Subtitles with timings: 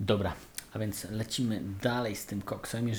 [0.00, 0.34] Dobra,
[0.72, 2.90] a więc lecimy dalej z tym koksem.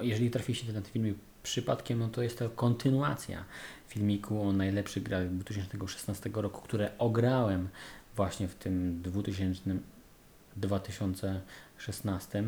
[0.00, 3.44] Jeżeli trafiliście na ten filmik przypadkiem, no to jest to kontynuacja
[3.88, 7.68] filmiku o najlepszych grach 2016 roku, które ograłem
[8.16, 9.60] właśnie w tym 2000,
[10.56, 12.44] 2016.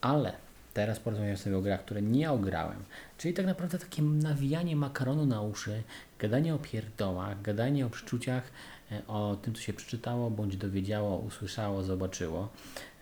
[0.00, 0.32] ale
[0.74, 2.84] teraz porozmawiam sobie o grach, które nie ograłem.
[3.18, 5.82] Czyli tak naprawdę takie nawijanie makaronu na uszy,
[6.18, 11.82] gadanie o pierdołach, gadanie o przeczuciach, e, o tym, co się przeczytało, bądź dowiedziało, usłyszało,
[11.82, 12.48] zobaczyło.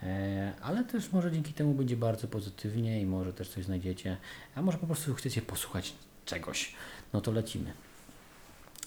[0.02, 4.16] E, ale też może dzięki temu będzie bardzo pozytywnie i może też coś znajdziecie,
[4.54, 6.74] a może po prostu chcecie posłuchać czegoś.
[7.12, 7.72] No to lecimy.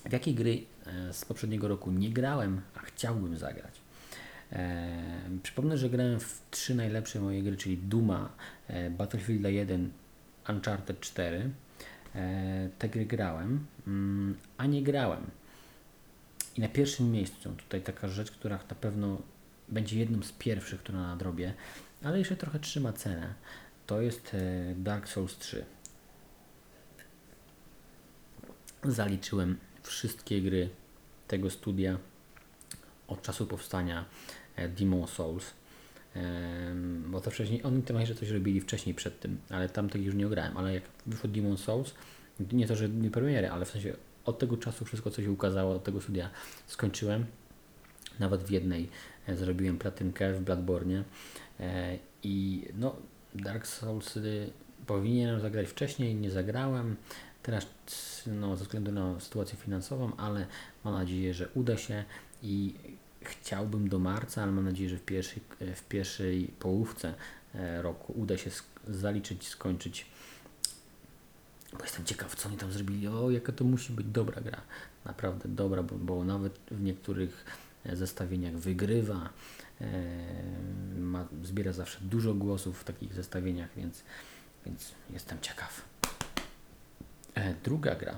[0.06, 3.86] W jakiej gry e, z poprzedniego roku nie grałem, a chciałbym zagrać?
[5.44, 8.30] przypomnę, że grałem w trzy najlepsze moje gry, czyli Duma,
[8.92, 9.92] Battlefield 1,
[10.50, 11.50] Uncharted 4.
[12.80, 15.22] te gry grałem, mm, a nie grałem.
[16.58, 19.22] I na pierwszym miejscu tutaj taka rzecz, która na pewno
[19.70, 21.54] będzie jedną z pierwszych, która nadrobię,
[22.04, 23.34] ale jeszcze trochę trzyma cenę.
[23.88, 25.66] To jest e, Dark Souls 3.
[28.84, 30.70] Zaliczyłem wszystkie gry
[31.28, 31.98] tego studia
[33.08, 34.06] od czasu powstania
[34.56, 35.46] e, Demon Souls.
[37.06, 40.26] Bo to wcześniej, oni tam jeszcze coś robili wcześniej przed tym, ale tamtych już nie
[40.26, 40.58] grałem.
[40.58, 41.94] Ale jak wyszło Demon Souls,
[42.52, 43.94] nie to, że nie premiery, ale w sensie
[44.26, 46.30] od tego czasu wszystko, co się ukazało, od tego studia
[46.68, 47.26] skończyłem.
[48.20, 48.90] Nawet w jednej
[49.28, 51.04] e, zrobiłem platynkę w Bloodborne
[51.60, 52.96] e, i no
[53.36, 54.20] Dark Souls
[54.88, 56.96] powinienem zagrać wcześniej, nie zagrałem.
[57.44, 57.68] Teraz
[58.28, 60.48] no, ze względu na sytuację finansową, ale
[60.84, 62.04] mam nadzieję, że uda się
[62.44, 62.74] i
[63.22, 65.42] chciałbym do marca, ale mam nadzieję, że w pierwszej,
[65.76, 67.14] w pierwszej połówce
[67.56, 68.50] e, roku uda się
[68.88, 70.06] zaliczyć, skończyć
[71.76, 73.08] bo jestem ciekaw, co oni tam zrobili.
[73.08, 74.62] O, jaka to musi być dobra gra.
[75.06, 77.46] Naprawdę dobra, bo, bo nawet w niektórych
[77.86, 79.30] e, zestawieniach wygrywa.
[79.82, 79.86] E,
[81.00, 84.04] ma, zbiera zawsze dużo głosów w takich zestawieniach, więc,
[84.66, 85.82] więc jestem ciekaw.
[87.36, 88.18] E, druga gra.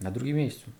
[0.00, 0.70] Na drugim miejscu.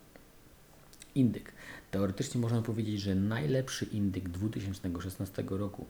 [1.15, 1.53] Indyk.
[1.91, 5.87] Teoretycznie można powiedzieć, że najlepszy indyk 2016 roku,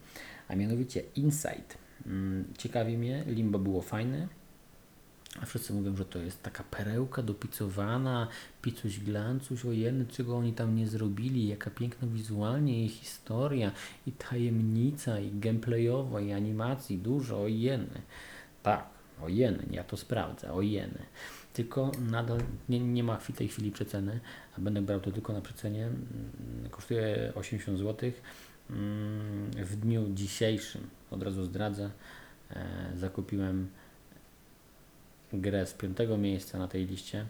[0.48, 1.78] a mianowicie Insight.
[2.06, 4.28] Mm, ciekawi mnie, Limbo było fajne,
[5.42, 8.28] a wszyscy mówią, że to jest taka perełka dopicowana,
[8.62, 13.72] picuś glancuś, ojeny, czego oni tam nie zrobili, jaka piękna wizualnie i historia,
[14.06, 18.02] i tajemnica, i gameplayowa, i animacji, dużo, ojeny.
[18.62, 18.86] Tak,
[19.22, 21.02] ojeny, ja to sprawdzę, ojeny.
[21.52, 22.38] Tylko nadal
[22.68, 24.20] nie, nie ma w tej chwili przeceny,
[24.58, 25.86] a będę brał to tylko na przecenie.
[25.86, 28.12] Mm, kosztuje 80 zł.
[28.70, 31.90] Mm, w dniu dzisiejszym, od razu zdradzę,
[32.50, 32.66] e,
[32.96, 33.68] zakupiłem
[35.32, 37.26] grę z piątego miejsca na tej liście.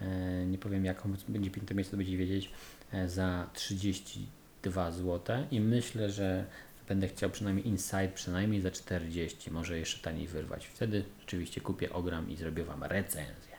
[0.00, 2.50] E, nie powiem jaką będzie piąte miejsce, to będziecie wiedzieć,
[2.92, 6.44] e, za 32 zł i myślę, że
[6.88, 10.66] będę chciał przynajmniej Inside przynajmniej za 40, może jeszcze taniej wyrwać.
[10.66, 13.54] Wtedy oczywiście kupię, ogram i zrobię Wam recenzję.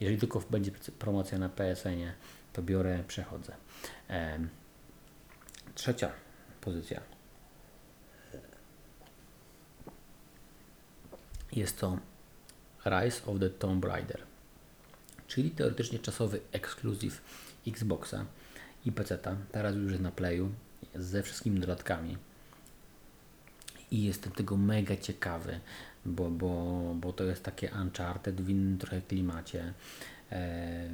[0.00, 2.12] Jeżeli tylko będzie promocja na PSN-ie,
[2.52, 3.56] to biorę, przechodzę.
[4.10, 4.38] E,
[5.74, 6.12] trzecia
[6.60, 7.00] pozycja.
[11.52, 11.98] Jest to
[12.84, 14.20] Rise of the Tomb Raider,
[15.26, 17.20] czyli teoretycznie czasowy ekskluzyw
[17.66, 18.26] Xboxa
[18.86, 19.36] i PC-ta.
[19.52, 20.50] Teraz już jest na Playu
[20.94, 22.16] ze wszystkimi dodatkami.
[23.90, 25.60] I jestem tego mega ciekawy,
[26.06, 29.74] bo, bo, bo to jest takie Uncharted w innym trochę klimacie.
[30.32, 30.88] E,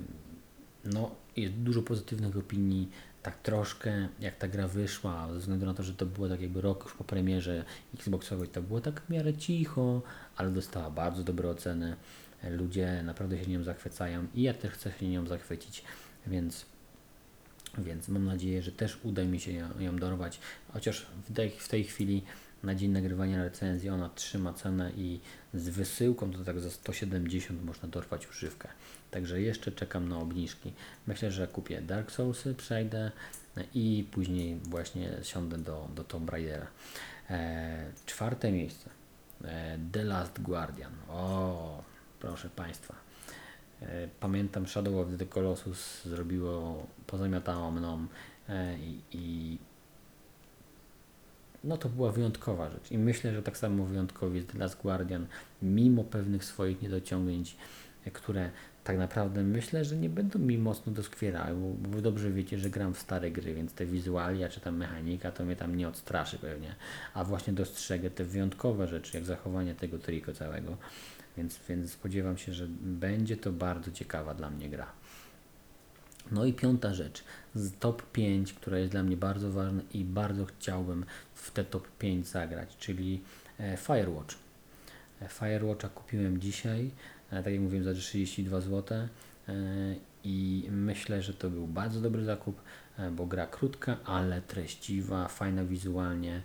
[0.84, 2.90] no, jest dużo pozytywnych opinii,
[3.22, 6.60] tak troszkę jak ta gra wyszła, ze względu na to, że to było tak jakby
[6.60, 7.64] rok już po premierze
[7.94, 10.02] Xboxowej, to było tak w miarę cicho,
[10.36, 11.96] ale dostała bardzo dobre oceny.
[12.50, 15.84] Ludzie naprawdę się nią zachwycają i ja też chcę się nią zachwycić,
[16.26, 16.66] więc,
[17.78, 20.40] więc mam nadzieję, że też uda mi się ją, dorwać,
[20.72, 22.22] chociaż w tej, w tej chwili
[22.62, 25.20] na dzień nagrywania recenzji ona trzyma cenę i
[25.54, 28.68] z wysyłką to tak za 170 można dorwać używkę.
[29.10, 30.72] Także jeszcze czekam na obniżki.
[31.06, 33.10] Myślę, że kupię Dark Soulsy, przejdę
[33.74, 36.66] i później właśnie siądę do, do Tomb Raidera.
[37.30, 38.90] E, czwarte miejsce.
[39.44, 40.92] E, The Last Guardian.
[41.08, 41.82] O,
[42.20, 42.94] proszę Państwa.
[43.82, 48.06] E, pamiętam Shadow of the Colossus zrobiło, pozamiatało mną
[48.48, 49.58] e, i, i
[51.68, 52.90] no to była wyjątkowa rzecz.
[52.92, 55.26] I myślę, że tak samo wyjątkowy jest The Guardian,
[55.62, 57.56] mimo pewnych swoich niedociągnięć,
[58.12, 58.50] które
[58.84, 62.94] tak naprawdę myślę, że nie będą mi mocno doskwierały, bo wy dobrze wiecie, że gram
[62.94, 66.74] w stare gry, więc te wizualia czy tam mechanika to mnie tam nie odstraszy pewnie,
[67.14, 70.76] a właśnie dostrzegę te wyjątkowe rzeczy, jak zachowanie tego triko całego,
[71.36, 74.86] więc, więc spodziewam się, że będzie to bardzo ciekawa dla mnie gra.
[76.32, 80.44] No i piąta rzecz, z top 5, która jest dla mnie bardzo ważna i bardzo
[80.44, 81.04] chciałbym
[81.34, 83.20] w te top 5 zagrać, czyli
[83.60, 84.34] e, Firewatch.
[85.22, 86.90] E, Firewatcha kupiłem dzisiaj,
[87.30, 88.98] e, tak jak mówiłem, za 32 zł
[90.24, 92.62] i myślę, że to był bardzo dobry zakup,
[93.12, 96.42] bo gra krótka, ale treściwa, fajna wizualnie,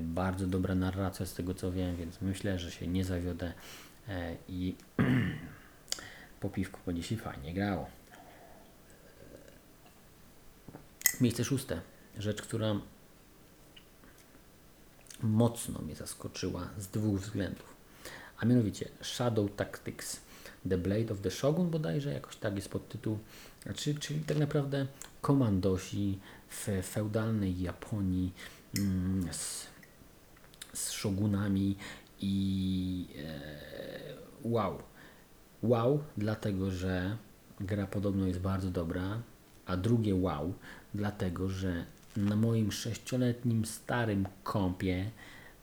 [0.00, 3.52] bardzo dobra narracja z tego co wiem, więc myślę, że się nie zawiodę
[4.48, 4.74] i
[6.40, 7.99] po piwku będzie się fajnie grało.
[11.20, 11.80] Miejsce szóste.
[12.18, 12.80] Rzecz, która
[15.22, 17.74] mocno mnie zaskoczyła z dwóch względów.
[18.38, 20.20] A mianowicie Shadow Tactics.
[20.68, 23.18] The Blade of the Shogun bodajże, jakoś tak jest podtytuł.
[23.62, 24.86] Znaczy, czyli tak naprawdę
[25.20, 26.18] komandosi
[26.48, 28.32] w feudalnej Japonii
[28.78, 29.66] mm, z,
[30.72, 31.76] z shogunami
[32.20, 33.40] i e,
[34.42, 34.82] wow.
[35.62, 37.16] Wow, dlatego że
[37.60, 39.22] gra podobno jest bardzo dobra,
[39.66, 40.54] a drugie wow,
[40.94, 41.84] dlatego że
[42.16, 45.10] na moim sześcioletnim starym kompie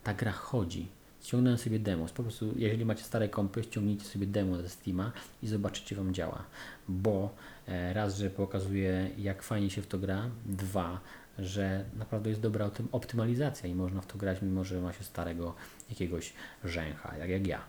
[0.04, 0.88] ta gra chodzi.
[1.22, 2.06] Ściągnąłem sobie demo.
[2.06, 5.12] Po prostu, jeżeli macie stare kompy, ściągnijcie sobie demo ze Steama
[5.44, 6.44] i zobaczycie, wam działa.
[6.88, 7.36] Bo
[7.68, 11.00] e, raz, że pokazuje, jak fajnie się w to gra, dwa,
[11.40, 15.56] że naprawdę jest dobra optymalizacja i można w to grać, mimo że ma się starego
[15.90, 16.34] jakiegoś
[16.64, 17.62] rzęcha, jak, jak ja.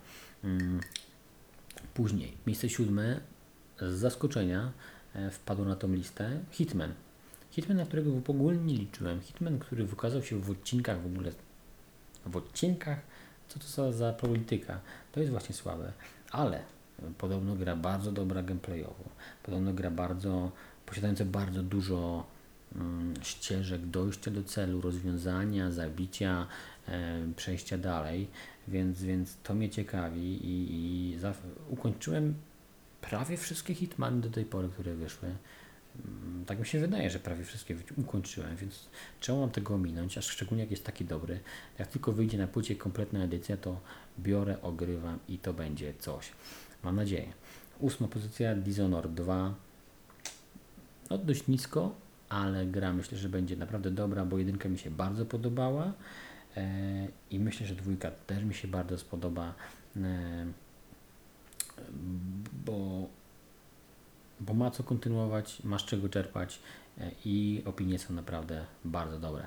[0.45, 0.81] Mm.
[1.95, 3.21] Później, miejsce siódme,
[3.81, 4.73] z zaskoczenia
[5.15, 6.93] e, wpadło na tą listę Hitman.
[7.50, 9.21] Hitman, na którego w ogóle nie liczyłem.
[9.21, 11.33] Hitman, który wykazał się w odcinkach w ogóle,
[12.27, 12.99] w odcinkach,
[13.49, 14.81] co to za, za polityka.
[15.12, 15.93] To jest właśnie słabe,
[16.31, 16.62] ale
[17.19, 19.05] podobno gra bardzo dobra gameplayowo.
[19.43, 20.50] Podobno gra bardzo,
[20.87, 22.27] posiadająca bardzo dużo
[22.75, 26.47] um, ścieżek dojścia do celu, rozwiązania, zabicia,
[26.89, 28.29] e, przejścia dalej,
[28.69, 30.75] więc, więc to mnie ciekawi i,
[31.12, 31.35] i za,
[31.69, 32.35] ukończyłem
[33.00, 35.29] prawie wszystkie Hitmany do tej pory, które wyszły.
[36.05, 38.87] Mm, tak mi się wydaje, że prawie wszystkie ukończyłem, więc
[39.21, 41.41] czemu mam tego ominąć, a szczególnie jak jest taki dobry.
[41.79, 43.81] Jak tylko wyjdzie na płycie kompletna edycja, to
[44.19, 46.33] biorę, ogrywam i to będzie coś.
[46.83, 47.33] Mam nadzieję.
[47.81, 49.55] Ósma pozycja Dishonored 2.
[51.11, 51.95] No dość nisko,
[52.29, 55.93] ale gra myślę, że będzie naprawdę dobra, bo jedynka mi się bardzo podobała
[56.56, 59.55] e, i myślę, że dwójka też mi się bardzo spodoba,
[59.97, 60.47] e,
[62.67, 63.09] bo
[64.40, 66.61] bo ma co kontynuować, masz czego czerpać
[66.99, 69.46] e, i opinie są naprawdę bardzo dobre.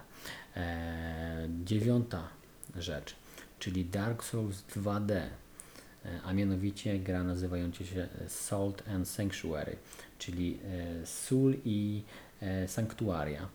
[0.56, 2.28] E, dziewiąta
[2.76, 3.16] rzecz,
[3.60, 5.30] czyli Dark Souls 2D, e,
[6.26, 9.76] a mianowicie gra nazywająca się Salt and Sanctuary,
[10.18, 10.60] czyli
[11.06, 12.04] sól i
[12.68, 13.48] sanktuaria,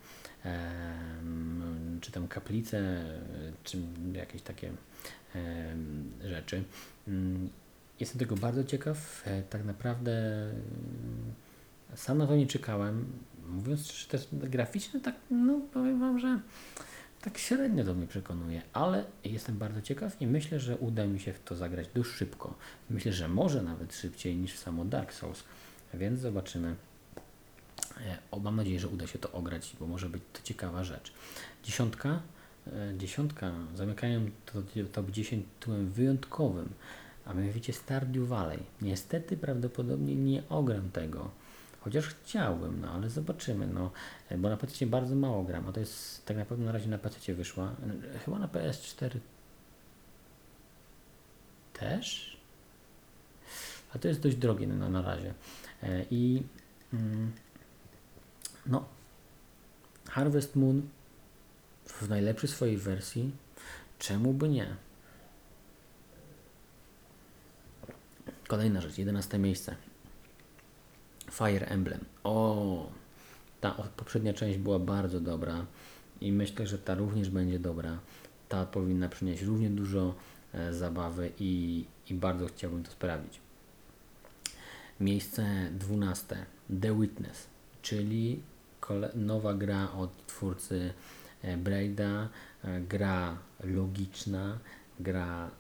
[2.01, 3.05] czy tam kaplice,
[3.65, 3.79] czy
[4.13, 4.73] jakieś takie
[6.25, 6.65] rzeczy.
[8.01, 9.23] Jestem tego bardzo ciekaw.
[9.27, 10.13] E, tak naprawdę
[10.43, 11.35] mm,
[11.95, 13.13] sam na to nie czekałem.
[13.49, 16.41] Mówiąc też graficznie tak, no powiem Wam, że
[17.21, 21.33] tak średnio do mnie przekonuje, ale jestem bardzo ciekaw i myślę, że uda mi się
[21.33, 22.55] w to zagrać dość szybko.
[22.91, 25.45] Myślę, że może nawet szybciej niż w samo Dark Souls,
[25.95, 26.75] więc zobaczymy.
[28.01, 31.13] E, o, mam nadzieję, że uda się to ograć, bo może być to ciekawa rzecz.
[31.65, 32.21] Dziesiątka,
[32.67, 34.63] e, dziesiątka, zamykają to
[34.93, 36.69] top 10 tytułem wyjątkowym
[37.27, 38.63] a mianowicie Stardew Valley.
[38.83, 41.31] Niestety prawdopodobnie nie ogram tego,
[41.81, 43.91] chociaż chciałbym, no ale zobaczymy, no,
[44.39, 47.35] bo na PC bardzo mało gram, a to jest tak naprawdę na razie na PC
[47.35, 47.75] wyszła,
[48.25, 49.19] chyba na PS4
[51.73, 52.37] też,
[53.95, 55.35] a to jest dość drogie na, na razie
[55.83, 56.43] e, i
[56.93, 57.33] mm,
[58.67, 58.85] no
[60.09, 60.83] Harvest Moon
[61.87, 63.31] w najlepszej swojej wersji,
[63.99, 64.86] czemu by nie?
[68.49, 69.77] Kolejna rzecz, 11 miejsce.
[71.31, 72.05] Fire Emblem.
[72.25, 72.91] O,
[73.61, 75.67] ta poprzednia część była bardzo dobra
[76.21, 77.99] i myślę, że ta również będzie dobra.
[78.49, 80.15] Ta powinna przynieść równie dużo
[80.55, 83.41] e, zabawy i, i bardzo chciałbym to sprawdzić.
[85.01, 86.47] Miejsce 12.
[86.83, 87.47] The Witness,
[87.83, 88.43] czyli
[89.15, 90.93] nowa gra od twórcy
[91.43, 92.29] e, Braida,
[92.65, 94.59] e, gra logiczna,
[95.01, 95.51] gra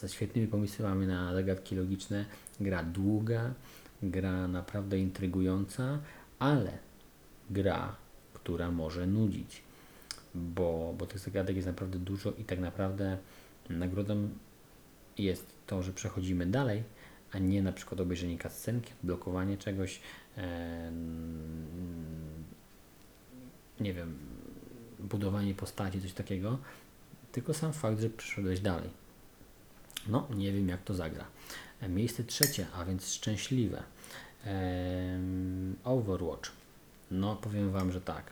[0.00, 2.24] ze świetnymi pomysłami na zagadki logiczne,
[2.60, 3.54] gra długa,
[4.02, 5.98] gra naprawdę intrygująca,
[6.38, 6.78] ale
[7.50, 7.96] gra,
[8.34, 9.62] która może nudzić,
[10.34, 13.18] bo, bo tych zagadek jest naprawdę dużo i tak naprawdę
[13.70, 14.28] nagrodą
[15.18, 16.82] jest to, że przechodzimy dalej,
[17.32, 20.00] a nie na przykład obejrzenie cutscenki, blokowanie czegoś,
[20.36, 20.92] e,
[23.80, 24.18] nie wiem,
[24.98, 26.58] budowanie postaci, coś takiego,
[27.34, 28.90] tylko sam fakt, że przyszedłeś dalej.
[30.08, 31.24] No, nie wiem jak to zagra.
[31.80, 33.82] E, miejsce trzecie, a więc szczęśliwe.
[35.84, 36.52] Overwatch.
[37.10, 38.24] No, powiem Wam, że tak.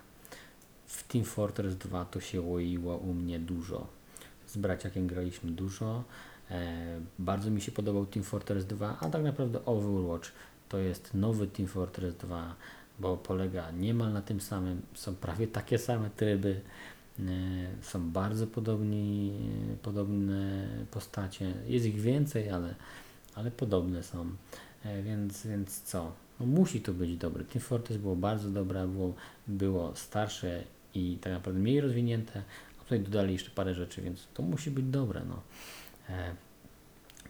[0.87, 3.87] W Team Fortress 2 to się łoiło u mnie dużo.
[4.47, 6.04] Z braciakiem graliśmy dużo.
[6.50, 10.32] E, bardzo mi się podobał Team Fortress 2, a tak naprawdę Overwatch
[10.68, 12.54] to jest nowy Team Fortress 2,
[12.99, 14.82] bo polega niemal na tym samym.
[14.94, 16.61] Są prawie takie same tryby.
[17.19, 17.23] E,
[17.83, 19.33] są bardzo podobni,
[19.83, 21.54] podobne postacie.
[21.66, 22.75] Jest ich więcej, ale,
[23.35, 24.31] ale podobne są.
[24.85, 26.12] E, więc, więc co?
[26.40, 27.45] No musi to być dobre.
[27.45, 29.14] Team Fortress było bardzo dobre, było,
[29.47, 30.64] było starsze
[30.95, 32.42] i tak naprawdę mniej rozwinięte,
[32.81, 35.23] a tutaj dodali jeszcze parę rzeczy, więc to musi być dobre.
[35.28, 35.42] No.
[36.09, 36.35] E,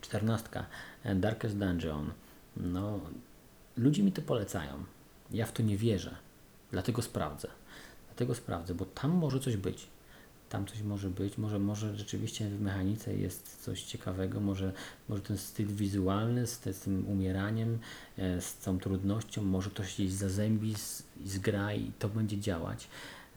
[0.01, 0.67] czternastka.
[1.15, 2.13] Darkest Dungeon.
[2.57, 3.01] No,
[3.77, 4.85] ludzie mi to polecają.
[5.31, 6.17] Ja w to nie wierzę.
[6.71, 7.49] Dlatego sprawdzę.
[8.13, 9.87] Dlatego sprawdzę, bo tam może coś być.
[10.49, 14.73] Tam coś może być, może, może rzeczywiście w mechanice jest coś ciekawego, może,
[15.09, 17.79] może ten styl wizualny z, z tym umieraniem,
[18.19, 22.89] e, z tą trudnością, może to się zazębi, z, zgra i to będzie działać.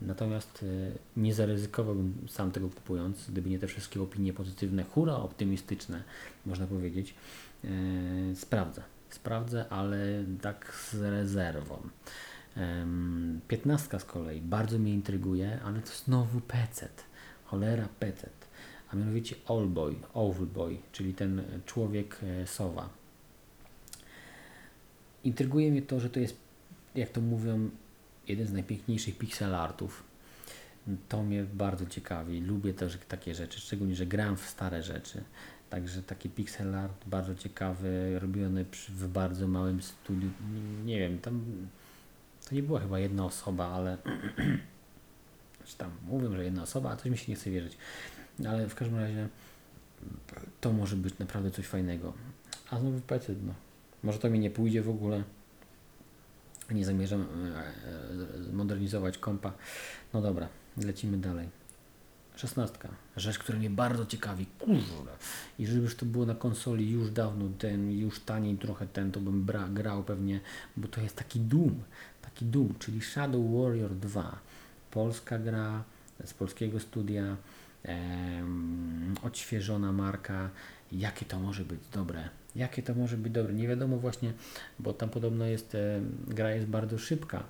[0.01, 6.03] Natomiast e, nie zaryzykowałbym sam tego kupując, gdyby nie te wszystkie opinie pozytywne, hura optymistyczne,
[6.45, 7.15] można powiedzieć.
[7.63, 7.67] E,
[8.35, 11.77] sprawdzę, sprawdzę, ale tak z rezerwą.
[13.47, 17.03] Piętnastka z kolei bardzo mnie intryguje, ale to znowu pecet.
[17.45, 18.47] Cholera pecet.
[18.89, 22.89] A mianowicie Allboy, Owlboy, czyli ten człowiek e, sowa.
[25.23, 26.37] Intryguje mnie to, że to jest,
[26.95, 27.69] jak to mówią,
[28.27, 30.03] jeden z najpiękniejszych pixel artów.
[31.09, 32.41] To mnie bardzo ciekawi.
[32.41, 35.23] Lubię też takie rzeczy, szczególnie, że gram w stare rzeczy.
[35.69, 40.29] Także taki pixel art bardzo ciekawy, robiony w bardzo małym studiu.
[40.85, 41.41] Nie wiem, tam
[42.45, 43.97] to nie była chyba jedna osoba, ale
[45.65, 47.77] czy tam mówią, że jedna osoba, a coś mi się nie chce wierzyć.
[48.47, 49.27] Ale w każdym razie
[50.61, 52.13] to może być naprawdę coś fajnego.
[52.69, 53.53] A znowu PC, no.
[54.03, 55.23] Może to mi nie pójdzie w ogóle.
[56.71, 57.59] Nie zamierzam e,
[58.49, 59.53] e, modernizować kompa.
[60.13, 60.47] No dobra,
[60.77, 61.49] lecimy dalej.
[62.35, 62.89] Szesnastka.
[63.17, 64.45] Rzecz, która mnie bardzo ciekawi.
[64.59, 65.11] Kurde.
[65.59, 69.19] I żeby już to było na konsoli już dawno, ten, już taniej trochę ten, to
[69.19, 70.39] bym bra, grał pewnie,
[70.77, 71.83] bo to jest taki Doom.
[72.25, 74.39] Taki Doom, czyli Shadow Warrior 2.
[74.91, 75.83] Polska gra
[76.25, 77.37] z polskiego studia,
[77.83, 80.49] em, odświeżona marka.
[80.91, 82.29] Jakie to może być dobre?
[82.55, 83.53] Jakie to może być dobre?
[83.53, 84.33] Nie wiadomo właśnie,
[84.79, 87.43] bo tam podobno jest, e, gra jest bardzo szybka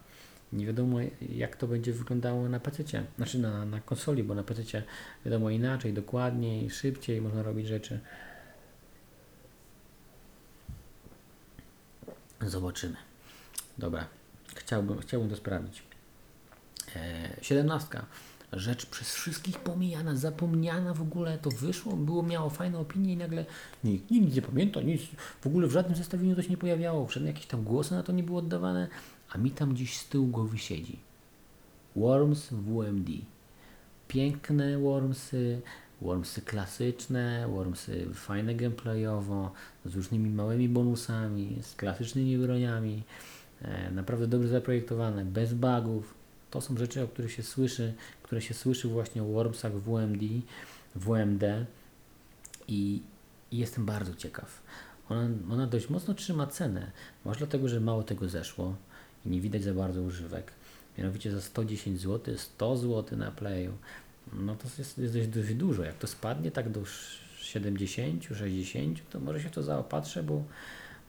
[0.53, 0.98] nie wiadomo
[1.29, 2.84] jak to będzie wyglądało na PC,
[3.15, 4.84] znaczy na, na konsoli, bo na PC
[5.25, 8.00] wiadomo inaczej, dokładniej, szybciej można robić rzeczy.
[12.41, 12.96] Zobaczymy.
[13.77, 14.08] Dobra,
[14.56, 15.84] chciałbym, chciałbym to sprawdzić.
[16.96, 18.02] E, 17.
[18.54, 23.46] Rzecz przez wszystkich pomijana, zapomniana w ogóle, to wyszło, było, miało fajne opinie i nagle
[23.84, 25.02] nikt, nikt nie pamięta, nic,
[25.42, 28.12] w ogóle w żadnym zestawieniu to się nie pojawiało, żadne jakieś tam głosy na to
[28.12, 28.88] nie były oddawane,
[29.30, 31.00] a mi tam gdzieś z tyłu głowy siedzi.
[31.96, 33.10] Worms WMD.
[34.08, 35.62] Piękne Wormsy,
[36.02, 39.52] Wormsy klasyczne, Wormsy fajne gameplayowo,
[39.86, 43.04] z różnymi małymi bonusami, z klasycznymi broniami,
[43.92, 46.14] naprawdę dobrze zaprojektowane, bez bugów.
[46.52, 47.94] To są rzeczy, o których się słyszy,
[48.24, 50.22] które się słyszy właśnie o Wormsach w WMD,
[50.96, 51.66] WMD
[52.68, 53.02] i,
[53.52, 54.62] i jestem bardzo ciekaw.
[55.10, 56.92] Ona, ona dość mocno trzyma cenę,
[57.26, 58.76] może dlatego, że mało tego zeszło,
[59.26, 60.52] i nie widać za bardzo używek.
[60.98, 63.74] Mianowicie za 110 zł, 100 zł na Playu,
[64.34, 65.84] no to jest, jest dość, dość dużo.
[65.84, 66.82] Jak to spadnie tak do
[67.42, 70.44] 70, 60, to może się to zaopatrzę, bo,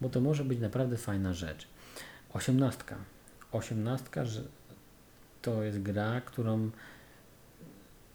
[0.00, 1.68] bo to może być naprawdę fajna rzecz.
[2.36, 2.84] 18.
[3.52, 4.42] 18, że
[5.42, 6.70] to jest gra, którą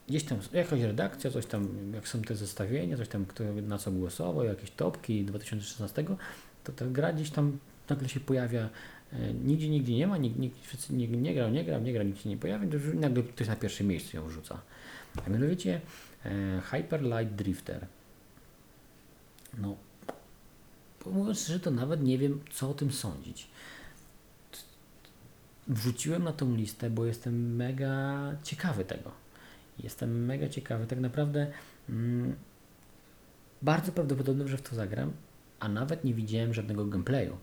[0.07, 3.91] gdzieś tam jakaś redakcja, coś tam, jak są te zestawienia, coś tam, kto na co
[3.91, 6.05] głosował, jakieś topki 2016,
[6.63, 7.57] to ta gra gdzieś tam
[7.89, 8.69] nagle się pojawia
[9.13, 10.37] E, nigdzie, nigdzie nie ma, nikt,
[10.89, 13.55] nikt, nie grał, nie grał, nie grał, nikt się nie pojawia, to nagle ktoś na
[13.55, 14.61] pierwszym miejscu ją wrzuca.
[15.25, 15.81] A mianowicie
[16.25, 17.87] e, Hyper Light Drifter.
[19.57, 19.75] No,
[21.05, 23.47] mówiąc szczerze, to nawet nie wiem, co o tym sądzić.
[25.67, 29.11] Wrzuciłem na tą listę, bo jestem mega ciekawy tego.
[29.79, 30.87] Jestem mega ciekawy.
[30.87, 31.51] Tak naprawdę
[31.89, 32.35] mm,
[33.61, 35.11] bardzo prawdopodobne, że w to zagram,
[35.59, 37.37] a nawet nie widziałem żadnego gameplayu.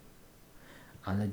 [1.04, 1.28] Ale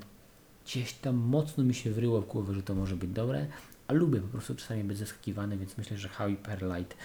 [0.65, 3.47] gdzieś tam mocno mi się wryło w głowę, że to może być dobre,
[3.87, 6.97] a lubię po prostu czasami być zaskakiwany, więc myślę, że Hyperlight e,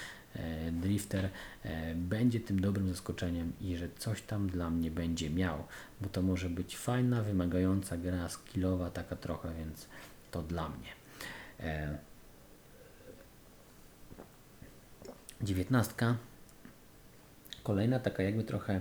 [0.72, 1.28] Drifter
[1.62, 5.64] e, będzie tym dobrym zaskoczeniem i że coś tam dla mnie będzie miał,
[6.00, 9.86] bo to może być fajna, wymagająca gra, skillowa taka trochę, więc
[10.30, 10.88] to dla mnie.
[11.60, 11.98] E,
[15.42, 16.16] dziewiętnastka.
[17.62, 18.80] Kolejna taka jakby trochę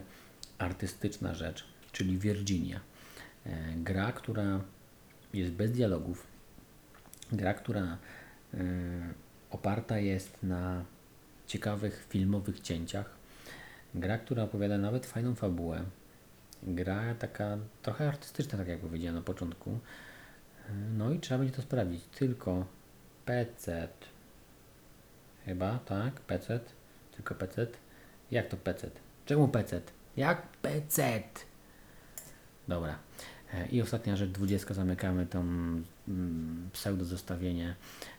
[0.57, 2.79] artystyczna rzecz, czyli Virginia.
[3.45, 4.61] E, gra, która
[5.33, 6.27] jest bez dialogów,
[7.31, 7.97] Gra, która
[9.51, 10.85] oparta jest na
[11.49, 13.09] ciekawych filmowych cięciach.
[13.95, 15.83] Gra, która opowiada nawet fajną fabułę.
[16.63, 19.79] Gra taka trochę artystyczna, tak jak powiedziałem na początku.
[20.97, 22.03] No i trzeba będzie to sprawdzić.
[22.03, 22.65] Tylko
[23.25, 23.87] PC.
[25.45, 26.19] Chyba, tak?
[26.21, 26.59] PC.
[27.11, 27.67] Tylko PC.
[28.31, 28.89] Jak to PC?
[29.25, 29.81] Czemu PC?
[30.17, 31.23] Jak PC?
[32.67, 32.99] Dobra.
[33.53, 35.39] E, I ostatnia rzecz, 20 zamykamy tą
[36.07, 37.75] mm, pseudo zestawienie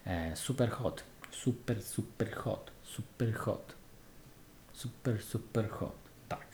[0.06, 1.04] e, Super Hot.
[1.30, 2.70] Super, super hot.
[2.90, 3.75] Super hot.
[4.73, 5.97] Super, super hot.
[6.28, 6.47] Tak.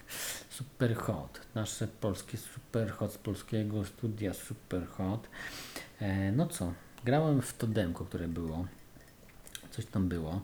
[0.51, 1.41] Super hot.
[1.55, 5.29] Nasze polskie super hot z polskiego studia super hot.
[6.01, 6.73] E, no co?
[7.05, 8.67] Grałem w to demko, które było.
[9.71, 10.41] Coś tam było.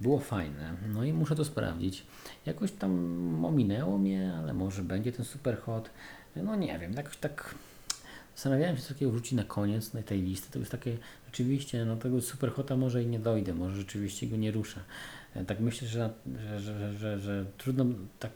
[0.00, 0.76] Było fajne.
[0.88, 2.06] No i muszę to sprawdzić.
[2.46, 5.90] Jakoś tam ominęło mnie, ale może będzie ten super hot.
[6.36, 7.54] No nie wiem, jakoś tak
[8.34, 10.52] zastanawiałem się, co takiego wrzucić na koniec tej listy.
[10.52, 14.36] To jest takie, rzeczywiście, no tego super hota może i nie dojdę, może rzeczywiście go
[14.36, 14.80] nie ruszę.
[15.34, 16.10] E, Tak myślę, że,
[16.58, 17.84] że, że, że, trudno
[18.18, 18.32] tak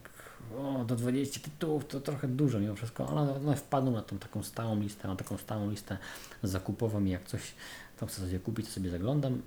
[0.58, 4.42] o, do 20 tytułów to trochę dużo mimo wszystko, ale one wpadną na tą taką
[4.42, 5.98] stałą listę, na taką stałą listę
[6.42, 7.54] zakupową i jak coś
[8.00, 9.42] tam chcę sobie kupić, to sobie zaglądam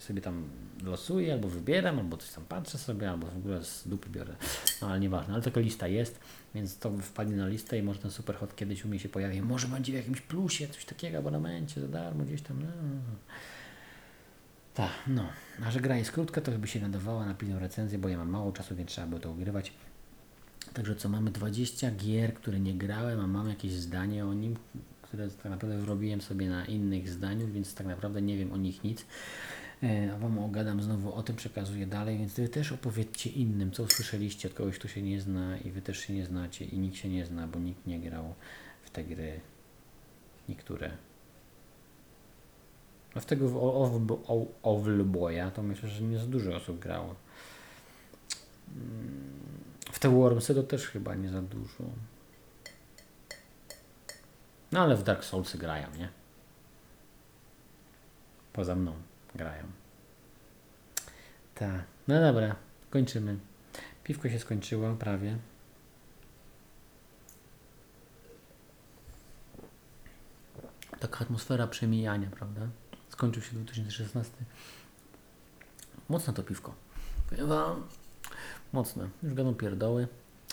[0.00, 0.48] sobie tam
[0.84, 4.36] losuję, albo wybieram, albo coś tam patrzę sobie, albo w ogóle z dupy biorę.
[4.82, 6.20] No ale nieważne, ale taka lista jest,
[6.54, 9.42] więc to wpadnie na listę i może ten superhot kiedyś u mnie się pojawi.
[9.42, 12.62] Może będzie w jakimś plusie, coś takiego, abonamencie za darmo gdzieś tam.
[12.62, 12.68] No.
[14.74, 15.28] Tak, no.
[15.66, 18.30] A że gra jest krótka, to by się nadawała na pilną recenzję, bo ja mam
[18.30, 19.72] mało czasu, więc trzeba było to ugrywać.
[20.74, 24.56] Także co, mamy 20 gier, które nie grałem, a mam jakieś zdanie o nim,
[25.02, 28.84] które tak naprawdę zrobiłem sobie na innych zdaniach, więc tak naprawdę nie wiem o nich
[28.84, 29.06] nic.
[29.82, 33.82] E, A Wam ogadam znowu o tym, przekazuję dalej, więc Wy też opowiedzcie innym, co
[33.82, 36.96] usłyszeliście od kogoś, kto się nie zna i Wy też się nie znacie i nikt
[36.96, 38.34] się nie zna, bo nikt nie grał
[38.82, 39.40] w te gry
[40.48, 40.90] niektóre.
[43.14, 43.46] A w tego
[44.62, 47.14] Owlboya to myślę, że nie za dużo osób grało.
[49.92, 51.84] W te Wormsy to też chyba nie za dużo.
[54.72, 56.08] No ale w Dark Soulsy grają, nie?
[58.52, 58.94] Poza mną
[59.34, 59.64] grają.
[61.54, 61.84] Tak.
[62.08, 62.56] No dobra,
[62.90, 63.38] kończymy.
[64.04, 65.38] Piwko się skończyło prawie.
[71.00, 72.68] Taka atmosfera przemijania, prawda?
[73.20, 74.32] Skończył się 2016.
[76.08, 76.74] Mocne to piwko.
[77.38, 77.86] Wam,
[78.72, 79.08] mocne.
[79.22, 80.08] Już gadam pierdoły,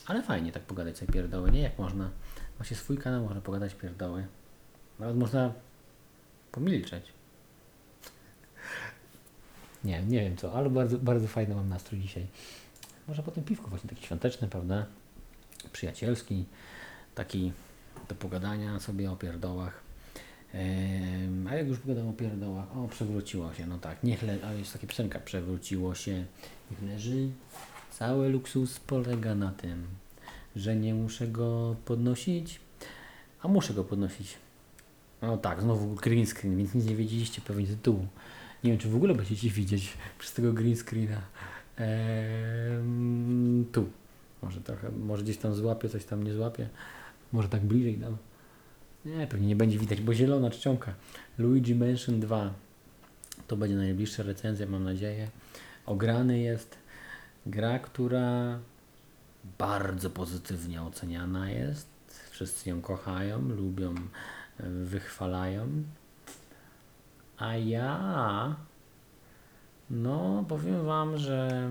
[0.05, 1.61] ale fajnie tak pogadać sobie pierdoły, nie?
[1.61, 2.09] Jak można.
[2.63, 4.27] Się swój kanał, można pogadać pierdoły.
[4.99, 5.53] Nawet można
[6.51, 7.13] pomilczeć.
[9.83, 12.27] Nie, nie wiem co, ale bardzo, bardzo fajny mam nastrój dzisiaj.
[13.07, 14.85] Może potem piwko właśnie taki świąteczny, prawda?
[15.71, 16.45] Przyjacielski,
[17.15, 17.53] taki
[18.09, 19.86] do pogadania sobie o pierdołach.
[21.49, 24.73] A jak już pogadam o pierdołach, o przewróciło się, no tak, niech le- a jest
[24.73, 26.25] taka piosenka, przewróciło się,
[26.71, 27.29] niech leży.
[27.91, 29.83] Cały luksus polega na tym,
[30.55, 32.59] że nie muszę go podnosić,
[33.41, 34.37] a muszę go podnosić.
[35.21, 38.07] No tak, znowu green screen, więc nic nie wiedzieliście pewnie tytułu.
[38.63, 41.21] Nie wiem, czy w ogóle będziecie widzieć przez tego green screena.
[41.77, 43.89] Ehm, tu.
[44.41, 46.69] Może trochę, może gdzieś tam złapię, coś tam nie złapię.
[47.31, 48.17] Może tak bliżej dam.
[49.07, 50.93] Nie, pewnie nie będzie widać, bo zielona czcionka.
[51.37, 52.53] Luigi Mansion 2.
[53.47, 55.27] To będzie najbliższa recenzja, mam nadzieję.
[55.85, 56.77] Ograny jest.
[57.45, 58.59] Gra, która
[59.57, 61.87] bardzo pozytywnie oceniana jest.
[62.29, 63.95] Wszyscy ją kochają, lubią,
[64.59, 65.67] wychwalają.
[67.37, 68.55] A ja,
[69.89, 71.69] no powiem Wam, że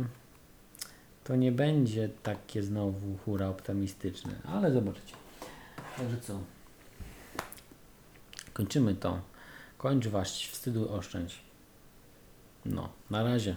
[1.24, 5.14] to nie będzie takie znowu hura optymistyczne, ale zobaczycie.
[5.96, 6.55] Także co?
[8.56, 9.20] Kończymy to.
[9.78, 11.38] Kończ was, wstydu oszczędź.
[12.64, 13.56] No, na razie.